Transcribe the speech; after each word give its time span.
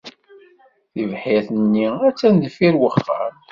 Tibḥirt-nni 0.93 1.87
attan 2.07 2.35
deffir 2.43 2.73
wexxam. 2.81 3.35